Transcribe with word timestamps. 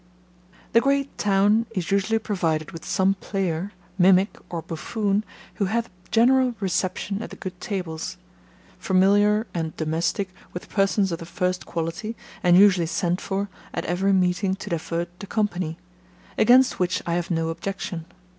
The 0.73 0.81
great 0.81 1.15
town 1.19 1.67
is 1.75 1.91
usually 1.91 2.17
provided 2.17 2.71
with 2.71 2.83
some 2.83 3.13
player, 3.13 3.71
mimic 3.99 4.35
or 4.49 4.63
buffoon, 4.63 5.23
who 5.61 5.65
hath 5.65 5.89
a 5.89 6.09
general 6.09 6.55
reception 6.59 7.21
at 7.21 7.29
the 7.29 7.35
good 7.35 7.61
tables; 7.61 8.17
familiar 8.79 9.45
and 9.53 9.77
domestic 9.77 10.29
with 10.53 10.69
persons 10.69 11.11
of 11.11 11.19
the 11.19 11.27
first 11.27 11.67
quality, 11.67 12.15
and 12.41 12.57
usually 12.57 12.87
sent 12.87 13.21
for 13.21 13.47
at 13.75 13.85
every 13.85 14.11
meeting 14.11 14.55
to 14.55 14.71
divert 14.71 15.19
the 15.19 15.27
company; 15.27 15.77
against 16.35 16.79
which 16.79 17.03
I 17.05 17.13
have 17.13 17.29
no 17.29 17.49
objection. 17.49 18.05